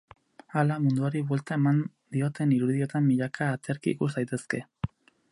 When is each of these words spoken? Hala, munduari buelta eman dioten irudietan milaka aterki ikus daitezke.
Hala, 0.59 0.75
munduari 0.85 1.19
buelta 1.31 1.57
eman 1.59 1.81
dioten 2.15 2.55
irudietan 2.55 3.05
milaka 3.09 3.51
aterki 3.57 3.93
ikus 3.97 4.09
daitezke. 4.17 4.63